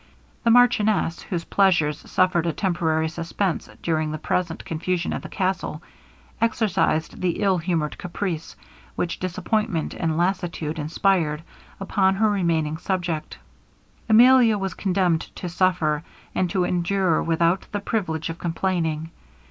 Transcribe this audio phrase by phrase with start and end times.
[0.43, 5.83] The marchioness, whose pleasures suffered a temporary suspense during the present confusion at the castle,
[6.41, 8.55] exercised the ill humoured caprice,
[8.95, 11.43] which disappointment and lassitude inspired,
[11.79, 13.37] upon her remaining subject.
[14.09, 16.01] Emilia was condemned to suffer,
[16.33, 19.11] and to endure without the privilege of complaining.